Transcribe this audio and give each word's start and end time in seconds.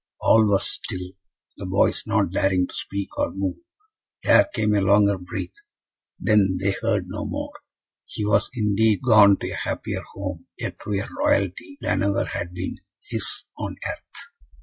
All 0.19 0.47
was 0.47 0.67
still, 0.67 1.11
the 1.57 1.67
boys 1.67 2.07
not 2.07 2.31
daring 2.31 2.65
to 2.65 2.73
speak 2.73 3.15
or 3.19 3.29
move. 3.35 3.57
There 4.23 4.45
came 4.45 4.73
a 4.73 4.81
longer 4.81 5.19
breath 5.19 5.53
then 6.19 6.57
they 6.59 6.71
heard 6.71 7.05
no 7.07 7.23
more. 7.27 7.51
He 8.07 8.25
was, 8.25 8.49
indeed, 8.55 9.01
gone 9.05 9.37
to 9.37 9.51
a 9.51 9.55
happier 9.55 10.01
home 10.15 10.47
a 10.59 10.71
truer 10.71 11.05
royalty 11.19 11.77
than 11.81 12.01
ever 12.01 12.25
had 12.25 12.51
been 12.51 12.77
his 13.09 13.43
on 13.59 13.75
earth. 13.87 14.31